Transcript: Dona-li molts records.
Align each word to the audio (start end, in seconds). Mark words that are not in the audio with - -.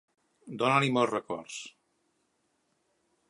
Dona-li 0.61 0.89
molts 0.95 1.13
records. 1.17 1.59